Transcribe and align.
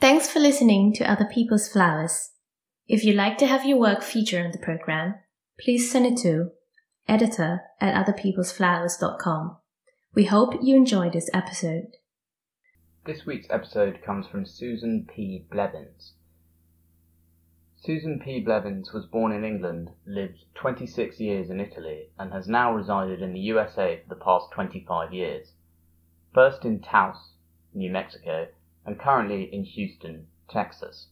Thanks 0.00 0.28
for 0.28 0.38
listening 0.38 0.92
to 0.94 1.10
Other 1.10 1.24
People's 1.24 1.68
Flowers. 1.68 2.30
If 2.86 3.02
you'd 3.02 3.16
like 3.16 3.36
to 3.38 3.48
have 3.48 3.66
your 3.66 3.78
work 3.78 4.04
featured 4.04 4.46
on 4.46 4.52
the 4.52 4.58
program, 4.58 5.16
please 5.58 5.90
send 5.90 6.06
it 6.06 6.16
to 6.18 6.52
editor 7.08 7.62
at 7.80 8.06
otherpeoplesflowers.com. 8.06 9.56
We 10.14 10.26
hope 10.26 10.54
you 10.62 10.76
enjoyed 10.76 11.14
this 11.14 11.28
episode. 11.34 11.96
This 13.06 13.26
week's 13.26 13.48
episode 13.50 13.98
comes 14.06 14.28
from 14.28 14.46
Susan 14.46 15.04
P. 15.12 15.46
Blevins. 15.50 16.12
Susan 17.74 18.20
P. 18.24 18.38
Blevins 18.38 18.92
was 18.92 19.06
born 19.06 19.32
in 19.32 19.44
England, 19.44 19.90
lived 20.06 20.44
26 20.54 21.18
years 21.18 21.50
in 21.50 21.58
Italy, 21.58 22.10
and 22.20 22.32
has 22.32 22.46
now 22.46 22.72
resided 22.72 23.20
in 23.20 23.32
the 23.32 23.40
USA 23.40 24.00
for 24.00 24.14
the 24.14 24.20
past 24.20 24.46
25 24.52 25.12
years. 25.12 25.54
First 26.32 26.64
in 26.64 26.78
Taos, 26.78 27.30
New 27.74 27.90
Mexico, 27.90 28.46
and 28.88 28.98
currently 28.98 29.42
in 29.54 29.64
Houston, 29.64 30.26
Texas. 30.48 31.08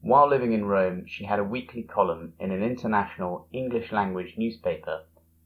While 0.00 0.30
living 0.30 0.54
in 0.54 0.64
Rome, 0.64 1.04
she 1.06 1.26
had 1.26 1.38
a 1.38 1.44
weekly 1.44 1.82
column 1.82 2.32
in 2.40 2.52
an 2.52 2.62
international 2.62 3.46
English 3.52 3.92
language 3.92 4.38
newspaper, 4.38 5.02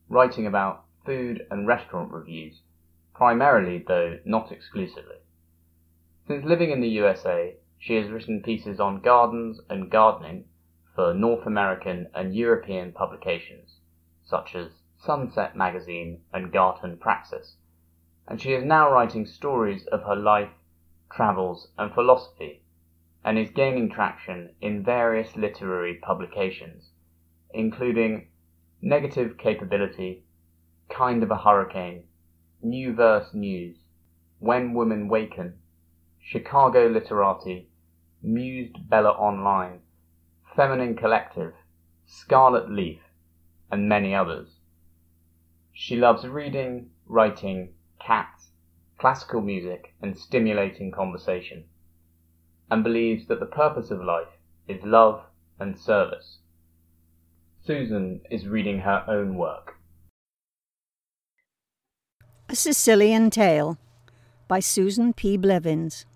writing 0.09 0.47
about 0.47 0.85
food 1.05 1.45
and 1.51 1.67
restaurant 1.67 2.13
reviews, 2.13 2.61
primarily, 3.15 3.79
though 3.79 4.21
not 4.25 4.53
exclusively. 4.53 5.17
Since 6.29 6.45
living 6.45 6.71
in 6.71 6.81
the 6.81 6.89
USA, 6.91 7.57
she 7.81 7.97
has 7.97 8.13
written 8.13 8.41
pieces 8.41 8.79
on 8.79 9.01
gardens 9.01 9.61
and 9.69 9.91
gardening 9.91 10.45
for 10.95 11.13
North 11.15 11.47
American 11.47 12.07
and 12.15 12.33
European 12.33 12.93
publications, 12.93 13.81
such 14.25 14.55
as 14.55 14.71
Sunset 14.97 15.57
Magazine 15.57 16.21
and 16.33 16.53
Garden 16.53 16.97
Praxis, 16.97 17.57
and 18.29 18.41
she 18.41 18.53
is 18.53 18.63
now 18.63 18.89
writing 18.89 19.27
stories 19.27 19.85
of 19.89 20.05
her 20.05 20.15
life, 20.15 20.51
travels, 21.11 21.69
and 21.79 21.93
philosophy, 21.93 22.63
and 23.25 23.39
is 23.39 23.51
gaining 23.51 23.91
traction 23.91 24.55
in 24.61 24.85
various 24.85 25.37
literary 25.37 25.95
publications, 25.95 26.91
including 27.53 28.29
Negative 28.81 29.37
Capability, 29.37 30.25
Kind 30.89 31.23
of 31.23 31.31
a 31.31 31.37
Hurricane, 31.37 32.05
New 32.63 32.95
Verse 32.95 33.35
News, 33.35 33.77
When 34.39 34.73
Women 34.75 35.09
Waken, 35.09 35.59
Chicago 36.21 36.87
Literati, 36.87 37.69
Mused 38.23 38.89
Bella 38.89 39.11
Online, 39.11 39.81
Feminine 40.55 40.97
Collective, 40.97 41.55
Scarlet 42.07 42.71
Leaf, 42.71 43.01
and 43.71 43.89
many 43.89 44.15
others. 44.15 44.61
She 45.73 45.97
loves 45.97 46.27
reading, 46.27 46.91
writing, 47.07 47.75
cats, 48.01 48.38
classical 48.99 49.41
music, 49.41 49.95
and 50.03 50.19
stimulating 50.19 50.91
conversation, 50.91 51.65
and 52.71 52.83
believes 52.83 53.27
that 53.29 53.41
the 53.41 53.47
purpose 53.47 53.91
of 53.91 54.03
life 54.03 54.29
is 54.67 54.83
love 54.83 55.23
and 55.61 55.79
service. 55.79 56.39
Susan 57.65 58.21
is 58.31 58.47
reading 58.47 58.81
her 58.81 59.05
own 59.07 59.37
work. 59.37 59.75
A 62.49 62.57
Sicilian 62.57 63.31
Tale 63.31 63.79
by 64.49 64.61
Susan 64.61 65.13
P. 65.13 65.37
Blevins. 65.37 66.07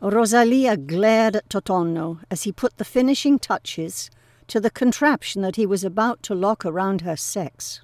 Rosalia 0.00 0.76
glared 0.76 1.36
at 1.36 1.48
Totonno 1.48 2.20
as 2.30 2.42
he 2.42 2.52
put 2.52 2.76
the 2.76 2.84
finishing 2.84 3.38
touches 3.38 4.10
to 4.48 4.60
the 4.60 4.70
contraption 4.70 5.40
that 5.42 5.56
he 5.56 5.64
was 5.64 5.84
about 5.84 6.22
to 6.24 6.34
lock 6.34 6.66
around 6.66 7.02
her 7.02 7.16
sex. 7.16 7.80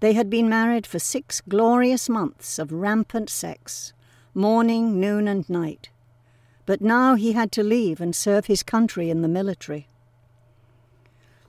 They 0.00 0.12
had 0.12 0.28
been 0.28 0.48
married 0.48 0.86
for 0.86 0.98
six 0.98 1.40
glorious 1.40 2.08
months 2.08 2.58
of 2.58 2.72
rampant 2.72 3.30
sex, 3.30 3.92
morning, 4.34 5.00
noon, 5.00 5.26
and 5.26 5.48
night. 5.48 5.88
But 6.66 6.80
now 6.80 7.14
he 7.14 7.32
had 7.32 7.50
to 7.52 7.62
leave 7.62 8.00
and 8.00 8.14
serve 8.14 8.46
his 8.46 8.62
country 8.62 9.08
in 9.08 9.22
the 9.22 9.28
military. 9.28 9.86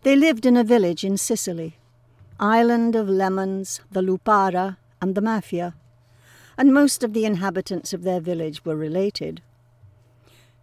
They 0.03 0.15
lived 0.15 0.45
in 0.45 0.55
a 0.55 0.63
village 0.63 1.03
in 1.03 1.17
Sicily, 1.17 1.77
island 2.39 2.95
of 2.95 3.09
lemons, 3.09 3.81
the 3.91 4.01
Lupara, 4.01 4.77
and 5.01 5.15
the 5.15 5.21
Mafia, 5.21 5.75
and 6.57 6.73
most 6.73 7.03
of 7.03 7.13
the 7.13 7.25
inhabitants 7.25 7.93
of 7.93 8.03
their 8.03 8.21
village 8.21 8.63
were 8.63 8.75
related. 8.75 9.41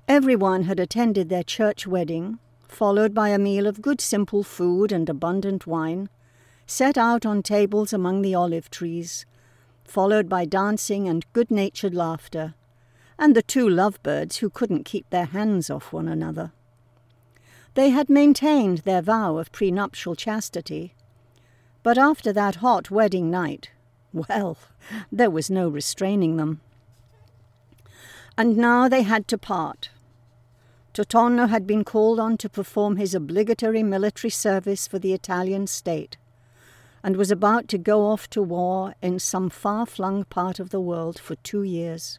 Everyone 0.09 0.65
had 0.65 0.81
attended 0.81 1.29
their 1.29 1.43
church 1.43 1.87
wedding, 1.87 2.39
followed 2.67 3.13
by 3.13 3.29
a 3.29 3.39
meal 3.39 3.67
of 3.67 3.83
good 3.83 4.01
simple 4.01 4.43
food 4.43 4.93
and 4.93 5.09
abundant 5.09 5.67
wine, 5.67 6.09
set 6.67 6.97
out 6.97 7.27
on 7.27 7.43
tables 7.43 7.93
among 7.93 8.23
the 8.23 8.35
olive 8.35 8.71
trees, 8.71 9.27
followed 9.85 10.29
by 10.29 10.45
dancing 10.45 11.09
and 11.09 11.31
good 11.33 11.51
natured 11.51 11.95
laughter, 11.95 12.55
and 13.19 13.37
the 13.37 13.43
two 13.43 13.69
lovebirds 13.69 14.39
who 14.39 14.51
couldn't 14.51 14.85
keep 14.85 15.09
their 15.11 15.27
hands 15.27 15.71
off 15.71 15.93
one 15.93 16.09
another. 16.09 16.53
They 17.75 17.91
had 17.91 18.09
maintained 18.09 18.79
their 18.79 19.03
vow 19.03 19.37
of 19.37 19.53
prenuptial 19.53 20.15
chastity, 20.15 20.95
but 21.83 21.99
after 21.99 22.33
that 22.33 22.57
hot 22.57 22.91
wedding 22.91 23.31
night, 23.31 23.71
well, 24.13 24.57
there 25.13 25.31
was 25.31 25.51
no 25.51 25.69
restraining 25.69 26.37
them. 26.37 26.61
And 28.39 28.57
now 28.57 28.89
they 28.89 29.03
had 29.03 29.29
to 29.29 29.39
part, 29.39 29.91
Totonno 30.95 31.49
had 31.49 31.67
been 31.67 31.83
called 31.85 32.21
on 32.21 32.37
to 32.39 32.49
perform 32.49 32.97
his 32.97 33.15
obligatory 33.15 33.83
military 33.83 34.31
service 34.31 34.87
for 34.87 35.01
the 35.01 35.13
Italian 35.13 35.67
state 35.67 36.17
and 37.05 37.17
was 37.17 37.31
about 37.31 37.69
to 37.69 37.77
go 37.77 38.07
off 38.07 38.31
to 38.31 38.43
war 38.43 38.95
in 39.03 39.19
some 39.19 39.51
far 39.51 39.85
flung 39.85 40.25
part 40.25 40.59
of 40.59 40.71
the 40.71 40.81
world 40.81 41.21
for 41.21 41.37
two 41.37 41.63
years. 41.63 42.19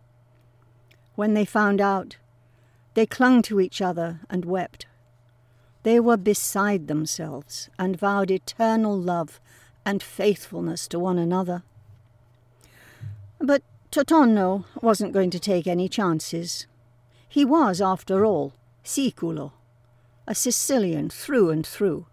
When 1.16 1.34
they 1.34 1.44
found 1.44 1.82
out, 1.82 2.18
they 2.94 3.08
clung 3.08 3.42
to 3.44 3.60
each 3.60 3.82
other 3.82 4.20
and 4.30 4.46
wept. 4.46 4.86
They 5.82 6.00
were 6.00 6.18
beside 6.18 6.88
themselves 6.88 7.68
and 7.80 7.98
vowed 7.98 8.30
eternal 8.30 8.96
love 8.96 9.40
and 9.86 10.04
faithfulness 10.04 10.88
to 10.90 11.00
one 11.00 11.18
another. 11.18 11.64
But 13.40 13.64
Totonno 13.92 14.66
wasn't 14.82 15.14
going 15.14 15.32
to 15.32 15.40
take 15.40 15.66
any 15.66 15.90
chances. 15.90 16.68
He 17.28 17.44
was, 17.44 17.82
after 17.82 18.24
all, 18.24 18.54
Siculo, 18.84 19.52
a 20.28 20.36
Sicilian 20.36 21.10
through 21.10 21.50
and 21.50 21.66
through. 21.66 22.06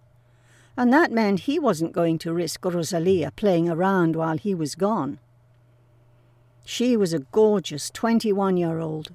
And 0.77 0.93
that 0.93 1.13
meant 1.13 1.41
he 1.41 1.59
wasn't 1.59 1.93
going 1.93 2.19
to 2.19 2.33
risk 2.33 2.65
Rosalia 2.65 3.31
playing 3.33 3.69
around 3.69 4.17
while 4.17 4.39
he 4.39 4.55
was 4.55 4.75
gone. 4.75 5.19
She 6.65 6.97
was 6.97 7.13
a 7.13 7.19
gorgeous 7.19 7.91
21 7.91 8.57
year 8.57 8.79
old, 8.79 9.15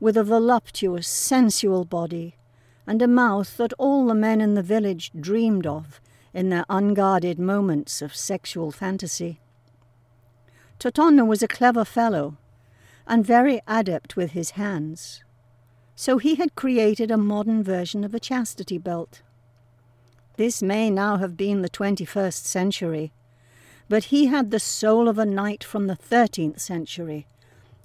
with 0.00 0.16
a 0.16 0.24
voluptuous, 0.24 1.06
sensual 1.06 1.84
body, 1.84 2.36
and 2.86 3.02
a 3.02 3.08
mouth 3.08 3.56
that 3.58 3.72
all 3.78 4.06
the 4.06 4.14
men 4.14 4.40
in 4.40 4.54
the 4.54 4.62
village 4.62 5.10
dreamed 5.18 5.66
of 5.66 6.00
in 6.32 6.48
their 6.48 6.64
unguarded 6.68 7.38
moments 7.38 8.02
of 8.02 8.14
sexual 8.14 8.70
fantasy. 8.70 9.40
Totonno 10.78 11.26
was 11.26 11.42
a 11.42 11.48
clever 11.48 11.84
fellow, 11.84 12.36
and 13.06 13.26
very 13.26 13.60
adept 13.66 14.16
with 14.16 14.32
his 14.32 14.52
hands 14.52 15.22
so 15.98 16.18
he 16.18 16.36
had 16.36 16.54
created 16.54 17.10
a 17.10 17.16
modern 17.16 17.60
version 17.60 18.04
of 18.04 18.14
a 18.14 18.20
chastity 18.20 18.78
belt. 18.78 19.20
This 20.38 20.62
may 20.62 20.88
now 20.88 21.16
have 21.16 21.36
been 21.36 21.62
the 21.62 21.68
21st 21.68 22.44
century, 22.44 23.10
but 23.88 24.04
he 24.04 24.26
had 24.26 24.52
the 24.52 24.60
soul 24.60 25.08
of 25.08 25.18
a 25.18 25.26
knight 25.26 25.64
from 25.64 25.88
the 25.88 25.96
13th 25.96 26.60
century, 26.60 27.26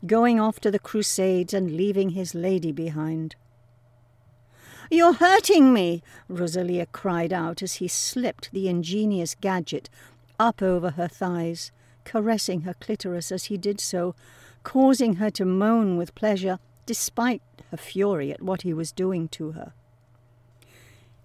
going 0.05 0.39
off 0.39 0.59
to 0.59 0.69
the 0.69 0.77
Crusades 0.77 1.55
and 1.55 1.75
leaving 1.75 2.09
his 2.09 2.35
lady 2.35 2.71
behind. 2.71 3.35
You're 4.91 5.13
hurting 5.13 5.73
me, 5.73 6.03
Rosalia 6.29 6.85
cried 6.85 7.33
out 7.33 7.63
as 7.63 7.75
he 7.75 7.87
slipped 7.87 8.51
the 8.51 8.69
ingenious 8.69 9.33
gadget 9.33 9.89
up 10.39 10.61
over 10.61 10.91
her 10.91 11.07
thighs, 11.07 11.71
caressing 12.03 12.61
her 12.61 12.75
clitoris 12.75 13.31
as 13.31 13.45
he 13.45 13.57
did 13.57 13.79
so, 13.79 14.13
causing 14.61 15.15
her 15.15 15.31
to 15.31 15.43
moan 15.43 15.97
with 15.97 16.13
pleasure 16.13 16.59
despite 16.85 17.41
her 17.71 17.77
fury 17.77 18.31
at 18.31 18.43
what 18.43 18.61
he 18.61 18.75
was 18.75 18.91
doing 18.91 19.27
to 19.29 19.53
her. 19.53 19.73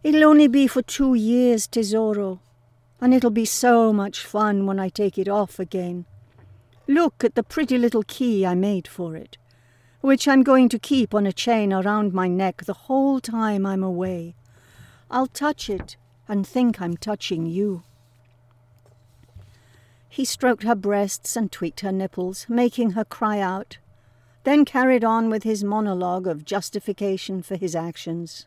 It'll 0.03 0.25
only 0.25 0.49
be 0.49 0.67
for 0.67 0.83
two 0.83 1.15
years, 1.15 1.67
Tesoro, 1.67 2.41
and 3.01 3.13
it'll 3.13 3.31
be 3.31 3.45
so 3.45 3.93
much 3.93 4.25
fun 4.25 4.67
when 4.67 4.79
I 4.79 4.89
take 4.89 5.19
it 5.19 5.29
off 5.29 5.59
again. 5.59 6.05
Look 6.87 7.25
at 7.25 7.35
the 7.35 7.43
pretty 7.43 7.79
little 7.79 8.03
key 8.05 8.47
I 8.47 8.55
made 8.55 8.89
for 8.89 9.17
it, 9.17 9.37
which 10.01 10.27
I'm 10.29 10.43
going 10.43 10.69
to 10.71 10.79
keep 10.79 11.15
on 11.15 11.27
a 11.27 11.33
chain 11.33 11.73
around 11.73 12.15
my 12.15 12.29
neck 12.29 12.65
the 12.65 12.75
whole 12.89 13.21
time 13.21 13.67
I'm 13.67 13.83
away. 13.83 14.35
I'll 15.11 15.27
touch 15.27 15.69
it 15.69 15.97
and 16.29 16.47
think 16.47 16.81
I'm 16.81 16.97
touching 16.97 17.47
you. 17.47 17.83
He 20.09 20.25
stroked 20.25 20.63
her 20.63 20.75
breasts 20.75 21.37
and 21.37 21.53
tweaked 21.53 21.81
her 21.81 21.93
nipples, 21.93 22.47
making 22.49 22.93
her 22.93 23.05
cry 23.05 23.41
out 23.41 23.79
then 24.49 24.65
carried 24.65 25.05
on 25.05 25.29
with 25.29 25.43
his 25.43 25.63
monologue 25.63 26.27
of 26.27 26.43
justification 26.43 27.43
for 27.43 27.57
his 27.57 27.77
actions. 27.77 28.47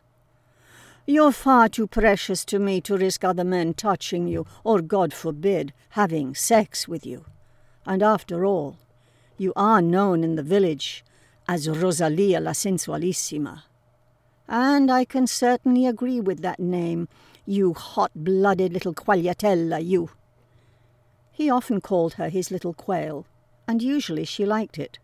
You're 1.04 1.32
far 1.32 1.68
too 1.68 1.88
precious 1.88 2.44
to 2.44 2.58
me 2.58 2.80
to 2.82 2.96
risk 2.96 3.24
other 3.24 3.44
men 3.44 3.74
touching 3.74 4.28
you, 4.28 4.46
or, 4.62 4.80
God 4.80 5.12
forbid, 5.12 5.72
having 5.90 6.34
sex 6.34 6.86
with 6.86 7.04
you. 7.04 7.24
And 7.84 8.02
after 8.02 8.44
all, 8.44 8.76
You 9.42 9.52
are 9.56 9.82
known 9.82 10.22
in 10.22 10.36
the 10.36 10.42
village 10.42 11.04
as 11.48 11.68
Rosalia 11.68 12.38
la 12.38 12.52
Sensualissima. 12.52 13.64
And 14.46 14.90
I 14.90 15.04
can 15.04 15.26
certainly 15.26 15.84
agree 15.84 16.20
with 16.20 16.42
that 16.42 16.60
name, 16.60 17.08
you 17.44 17.74
hot 17.74 18.12
blooded 18.14 18.72
little 18.72 18.94
quagliatella, 18.94 19.84
you. 19.84 20.10
He 21.32 21.50
often 21.50 21.80
called 21.80 22.14
her 22.14 22.28
his 22.28 22.52
little 22.52 22.72
quail, 22.74 23.26
and 23.66 23.82
usually 23.82 24.24
she 24.24 24.44
liked 24.44 24.78
it. 24.78 25.00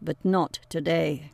But 0.00 0.16
not 0.24 0.60
today. 0.70 1.32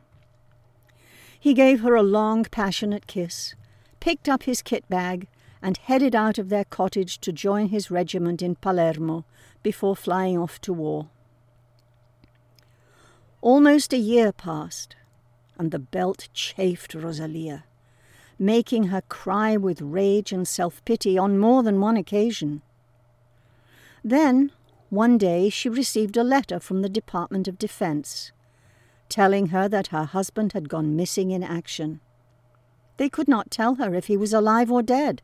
He 1.39 1.53
gave 1.53 1.81
her 1.81 1.95
a 1.95 2.03
long, 2.03 2.43
passionate 2.45 3.07
kiss, 3.07 3.55
picked 4.03 4.27
up 4.27 4.43
his 4.43 4.61
kit 4.61 4.83
bag, 4.89 5.29
and 5.61 5.77
headed 5.77 6.13
out 6.13 6.37
of 6.37 6.49
their 6.49 6.65
cottage 6.65 7.19
to 7.19 7.31
join 7.31 7.69
his 7.69 7.89
regiment 7.89 8.41
in 8.41 8.53
Palermo 8.53 9.23
before 9.63 9.95
flying 9.95 10.37
off 10.37 10.59
to 10.59 10.73
war. 10.73 11.07
Almost 13.39 13.93
a 13.93 13.97
year 13.97 14.33
passed, 14.33 14.97
and 15.57 15.71
the 15.71 15.79
belt 15.79 16.27
chafed 16.33 16.93
Rosalia, 16.93 17.63
making 18.37 18.87
her 18.87 19.03
cry 19.07 19.55
with 19.55 19.81
rage 19.81 20.33
and 20.33 20.45
self 20.45 20.83
pity 20.83 21.17
on 21.17 21.39
more 21.39 21.63
than 21.63 21.79
one 21.79 21.95
occasion. 21.95 22.61
Then, 24.03 24.51
one 24.89 25.17
day, 25.17 25.47
she 25.47 25.69
received 25.69 26.17
a 26.17 26.25
letter 26.25 26.59
from 26.59 26.81
the 26.81 26.89
Department 26.89 27.47
of 27.47 27.57
Defense 27.57 28.33
telling 29.07 29.47
her 29.47 29.69
that 29.69 29.87
her 29.87 30.03
husband 30.03 30.51
had 30.51 30.67
gone 30.67 30.97
missing 30.97 31.31
in 31.31 31.41
action. 31.41 32.01
They 32.97 33.09
could 33.09 33.27
not 33.27 33.51
tell 33.51 33.75
her 33.75 33.93
if 33.95 34.05
he 34.07 34.17
was 34.17 34.33
alive 34.33 34.71
or 34.71 34.81
dead. 34.81 35.21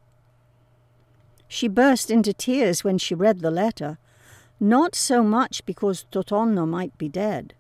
She 1.48 1.68
burst 1.68 2.12
into 2.12 2.34
tears 2.34 2.84
when 2.84 2.98
she 2.98 3.16
read 3.16 3.40
the 3.40 3.52
letter, 3.52 3.98
not 4.60 4.94
so 4.94 5.24
much 5.24 5.66
because 5.66 6.06
Totonno 6.12 6.68
might 6.68 6.98
be 6.98 7.10
dead, 7.10 7.54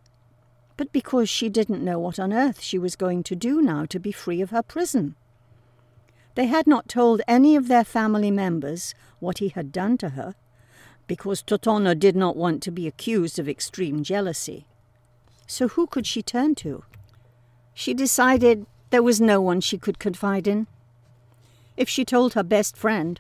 but 0.78 0.92
because 0.92 1.30
she 1.30 1.50
didn't 1.50 1.84
know 1.84 2.00
what 2.00 2.20
on 2.20 2.32
earth 2.32 2.62
she 2.62 2.78
was 2.78 2.96
going 2.96 3.24
to 3.24 3.36
do 3.36 3.62
now 3.62 3.86
to 3.86 4.00
be 4.00 4.12
free 4.12 4.42
of 4.42 4.50
her 4.52 4.62
prison. 4.62 5.16
They 6.36 6.46
had 6.46 6.68
not 6.68 6.88
told 6.88 7.22
any 7.28 7.56
of 7.56 7.68
their 7.68 7.84
family 7.84 8.32
members 8.32 8.94
what 9.20 9.40
he 9.40 9.50
had 9.50 9.72
done 9.72 9.98
to 9.98 10.10
her, 10.10 10.36
because 11.08 11.42
Totonno 11.42 11.98
did 11.98 12.16
not 12.16 12.38
want 12.38 12.62
to 12.64 12.72
be 12.72 12.88
accused 12.88 13.40
of 13.40 13.50
extreme 13.50 14.04
jealousy. 14.04 14.68
So 15.48 15.68
who 15.70 15.88
could 15.88 16.06
she 16.06 16.22
turn 16.22 16.54
to? 16.56 16.84
She 17.74 17.94
decided 17.94 18.68
there 18.90 19.04
was 19.04 19.22
no 19.22 19.40
one 19.40 19.62
she 19.62 19.78
could 19.78 20.00
confide 20.00 20.48
in. 20.48 20.68
If 21.78 21.88
she 21.88 22.04
told 22.04 22.34
her 22.34 22.44
best 22.44 22.76
friend, 22.76 23.20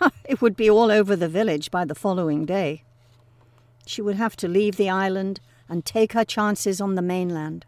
it 0.24 0.40
would 0.40 0.56
be 0.56 0.70
all 0.70 0.90
over 0.90 1.16
the 1.16 1.28
village 1.28 1.70
by 1.70 1.84
the 1.84 1.94
following 1.94 2.46
day. 2.46 2.84
She 3.86 4.02
would 4.02 4.16
have 4.16 4.36
to 4.36 4.48
leave 4.48 4.76
the 4.76 4.90
island 4.90 5.40
and 5.68 5.84
take 5.84 6.12
her 6.12 6.24
chances 6.24 6.80
on 6.80 6.94
the 6.94 7.02
mainland. 7.02 7.66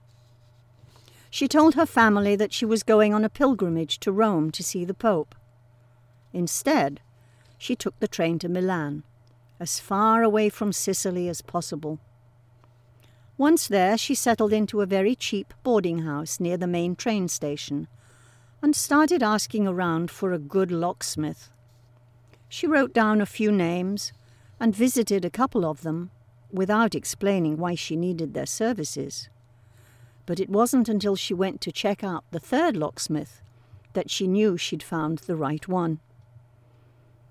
She 1.30 1.46
told 1.46 1.74
her 1.74 1.86
family 1.86 2.34
that 2.36 2.52
she 2.52 2.64
was 2.64 2.82
going 2.82 3.14
on 3.14 3.24
a 3.24 3.28
pilgrimage 3.28 3.98
to 4.00 4.12
Rome 4.12 4.50
to 4.50 4.62
see 4.62 4.84
the 4.84 4.94
Pope. 4.94 5.34
Instead, 6.32 7.00
she 7.56 7.76
took 7.76 7.98
the 8.00 8.08
train 8.08 8.38
to 8.40 8.48
Milan, 8.48 9.02
as 9.60 9.78
far 9.78 10.22
away 10.22 10.48
from 10.48 10.72
Sicily 10.72 11.28
as 11.28 11.42
possible. 11.42 12.00
Once 13.40 13.68
there, 13.68 13.96
she 13.96 14.14
settled 14.14 14.52
into 14.52 14.82
a 14.82 14.86
very 14.86 15.14
cheap 15.14 15.54
boarding 15.62 16.00
house 16.00 16.38
near 16.38 16.58
the 16.58 16.66
main 16.66 16.94
train 16.94 17.26
station 17.26 17.88
and 18.60 18.76
started 18.76 19.22
asking 19.22 19.66
around 19.66 20.10
for 20.10 20.34
a 20.34 20.38
good 20.38 20.70
locksmith. 20.70 21.48
She 22.50 22.66
wrote 22.66 22.92
down 22.92 23.18
a 23.18 23.24
few 23.24 23.50
names 23.50 24.12
and 24.60 24.76
visited 24.76 25.24
a 25.24 25.30
couple 25.30 25.64
of 25.64 25.80
them 25.80 26.10
without 26.52 26.94
explaining 26.94 27.56
why 27.56 27.74
she 27.74 27.96
needed 27.96 28.34
their 28.34 28.44
services. 28.44 29.30
But 30.26 30.38
it 30.38 30.50
wasn't 30.50 30.90
until 30.90 31.16
she 31.16 31.32
went 31.32 31.62
to 31.62 31.72
check 31.72 32.04
out 32.04 32.24
the 32.32 32.40
third 32.40 32.76
locksmith 32.76 33.40
that 33.94 34.10
she 34.10 34.28
knew 34.28 34.58
she'd 34.58 34.82
found 34.82 35.20
the 35.20 35.34
right 35.34 35.66
one. 35.66 36.00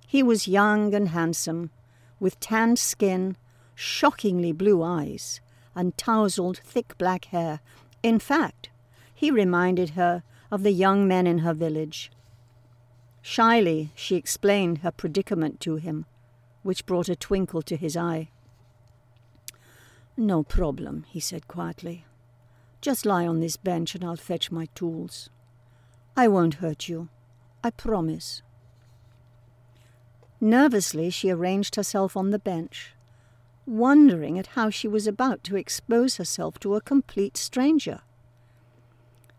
He 0.08 0.24
was 0.24 0.48
young 0.48 0.96
and 0.96 1.10
handsome, 1.10 1.70
with 2.20 2.40
tanned 2.40 2.80
skin, 2.80 3.38
shockingly 3.76 4.52
blue 4.54 4.82
eyes, 4.82 5.40
and 5.76 5.98
tousled 5.98 6.58
thick 6.64 6.98
black 6.98 7.26
hair. 7.26 7.60
In 8.02 8.20
fact, 8.20 8.70
he 9.14 9.32
reminded 9.32 9.92
her 9.92 10.24
of 10.52 10.64
the 10.64 10.72
young 10.72 11.08
men 11.08 11.28
in 11.28 11.40
her 11.40 11.54
village. 11.54 12.12
Shyly, 13.22 13.92
she 13.96 14.16
explained 14.16 14.80
her 14.80 14.92
predicament 14.92 15.60
to 15.62 15.76
him, 15.76 16.06
which 16.64 16.86
brought 16.86 17.10
a 17.10 17.16
twinkle 17.16 17.62
to 17.64 17.76
his 17.76 17.98
eye. 17.98 18.30
No 20.16 20.44
problem, 20.44 21.06
he 21.10 21.20
said 21.20 21.48
quietly. 21.48 22.06
Just 22.82 23.06
lie 23.06 23.28
on 23.28 23.40
this 23.40 23.58
bench 23.58 23.96
and 23.96 24.04
I'll 24.04 24.16
fetch 24.16 24.52
my 24.52 24.68
tools. 24.74 25.30
I 26.16 26.28
won't 26.28 26.56
hurt 26.56 26.88
you. 26.88 27.10
I 27.64 27.70
promise. 27.72 28.42
Nervously, 30.42 31.10
she 31.10 31.30
arranged 31.30 31.76
herself 31.76 32.16
on 32.16 32.32
the 32.32 32.40
bench 32.40 32.94
wondering 33.66 34.40
at 34.40 34.48
how 34.48 34.70
she 34.70 34.88
was 34.88 35.08
about 35.08 35.44
to 35.44 35.56
expose 35.56 36.18
herself 36.18 36.60
to 36.60 36.76
a 36.76 36.82
complete 36.82 37.38
stranger. 37.38 38.02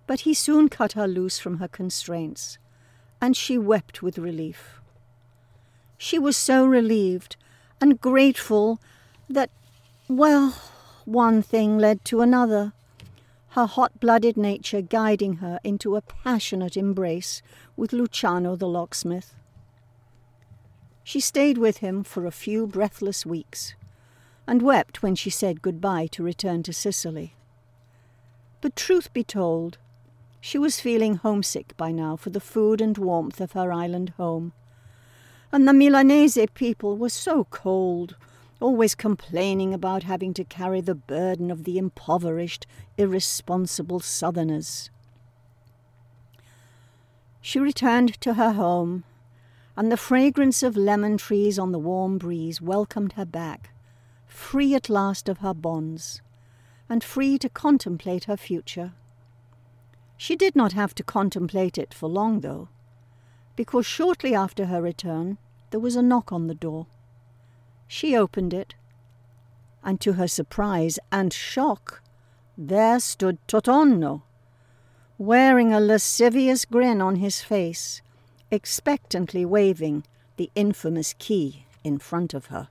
But 0.06 0.20
he 0.20 0.34
soon 0.34 0.68
cut 0.68 0.92
her 0.92 1.08
loose 1.08 1.38
from 1.38 1.58
her 1.58 1.68
constraints, 1.68 2.58
and 3.20 3.36
she 3.36 3.58
wept 3.58 4.02
with 4.02 4.18
relief. 4.18 4.80
She 5.98 6.18
was 6.18 6.36
so 6.36 6.64
relieved 6.64 7.36
and 7.80 8.00
grateful 8.00 8.80
that, 9.28 9.50
well, 10.08 10.54
one 11.04 11.42
thing 11.42 11.78
led 11.78 12.04
to 12.06 12.20
another, 12.20 12.72
her 13.50 13.66
hot 13.66 13.98
blooded 14.00 14.36
nature 14.36 14.80
guiding 14.80 15.36
her 15.36 15.58
into 15.64 15.96
a 15.96 16.02
passionate 16.02 16.76
embrace 16.76 17.42
with 17.76 17.92
Luciano 17.92 18.56
the 18.56 18.68
locksmith. 18.68 19.34
She 21.02 21.20
stayed 21.20 21.58
with 21.58 21.78
him 21.78 22.04
for 22.04 22.26
a 22.26 22.30
few 22.30 22.66
breathless 22.66 23.26
weeks 23.26 23.74
and 24.50 24.62
wept 24.62 25.00
when 25.00 25.14
she 25.14 25.30
said 25.30 25.62
goodbye 25.62 26.08
to 26.08 26.24
return 26.24 26.60
to 26.60 26.72
Sicily. 26.72 27.36
But 28.60 28.74
truth 28.74 29.12
be 29.12 29.22
told, 29.22 29.78
she 30.40 30.58
was 30.58 30.80
feeling 30.80 31.14
homesick 31.14 31.76
by 31.76 31.92
now 31.92 32.16
for 32.16 32.30
the 32.30 32.40
food 32.40 32.80
and 32.80 32.98
warmth 32.98 33.40
of 33.40 33.52
her 33.52 33.72
island 33.72 34.12
home. 34.16 34.52
And 35.52 35.68
the 35.68 35.72
Milanese 35.72 36.36
people 36.52 36.96
were 36.96 37.10
so 37.10 37.44
cold, 37.44 38.16
always 38.58 38.96
complaining 38.96 39.72
about 39.72 40.02
having 40.02 40.34
to 40.34 40.42
carry 40.42 40.80
the 40.80 40.96
burden 40.96 41.52
of 41.52 41.62
the 41.62 41.78
impoverished, 41.78 42.66
irresponsible 42.98 44.00
southerners. 44.00 44.90
She 47.40 47.60
returned 47.60 48.20
to 48.20 48.34
her 48.34 48.54
home, 48.54 49.04
and 49.76 49.92
the 49.92 49.96
fragrance 49.96 50.64
of 50.64 50.76
lemon 50.76 51.18
trees 51.18 51.56
on 51.56 51.70
the 51.70 51.78
warm 51.78 52.18
breeze 52.18 52.60
welcomed 52.60 53.12
her 53.12 53.24
back 53.24 53.70
free 54.30 54.74
at 54.74 54.88
last 54.88 55.28
of 55.28 55.38
her 55.38 55.52
bonds, 55.52 56.22
and 56.88 57.04
free 57.04 57.38
to 57.38 57.48
contemplate 57.48 58.24
her 58.24 58.36
future. 58.36 58.92
She 60.16 60.36
did 60.36 60.54
not 60.56 60.72
have 60.72 60.94
to 60.96 61.02
contemplate 61.02 61.78
it 61.78 61.92
for 61.92 62.08
long, 62.08 62.40
though, 62.40 62.68
because 63.56 63.86
shortly 63.86 64.34
after 64.34 64.66
her 64.66 64.80
return 64.80 65.38
there 65.70 65.80
was 65.80 65.96
a 65.96 66.02
knock 66.02 66.32
on 66.32 66.46
the 66.46 66.54
door. 66.54 66.86
She 67.86 68.16
opened 68.16 68.54
it, 68.54 68.74
and 69.82 70.00
to 70.00 70.14
her 70.14 70.28
surprise 70.28 70.98
and 71.10 71.32
shock, 71.32 72.02
there 72.56 73.00
stood 73.00 73.38
Totonno, 73.48 74.22
wearing 75.18 75.72
a 75.72 75.80
lascivious 75.80 76.64
grin 76.64 77.00
on 77.00 77.16
his 77.16 77.40
face, 77.40 78.02
expectantly 78.50 79.44
waving 79.44 80.04
the 80.36 80.50
infamous 80.54 81.14
key 81.18 81.66
in 81.82 81.98
front 81.98 82.34
of 82.34 82.46
her. 82.46 82.68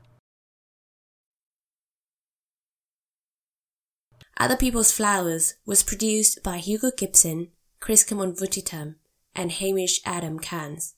Other 4.40 4.56
People's 4.56 4.94
Flowers 4.94 5.56
was 5.66 5.84
produced 5.84 6.42
by 6.44 6.60
Hugo 6.60 6.92
Gibson, 6.96 7.50
Chris 7.82 8.06
Kamon 8.06 8.96
and 9.36 9.52
Hamish 9.52 10.00
Adam 10.06 10.40
Cans. 10.40 10.96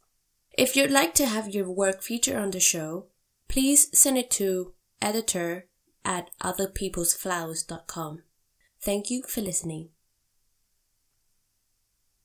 If 0.55 0.75
you'd 0.75 0.91
like 0.91 1.15
to 1.15 1.25
have 1.25 1.49
your 1.49 1.69
work 1.69 2.03
featured 2.03 2.35
on 2.35 2.51
the 2.51 2.59
show, 2.59 3.07
please 3.47 3.87
send 3.97 4.19
it 4.19 4.29
to 4.31 4.73
editor 5.01 5.65
at 6.05 6.29
otherpeoplesflowers.com. 6.43 8.23
Thank 8.79 9.09
you 9.09 9.23
for 9.23 9.41
listening. 9.41 9.89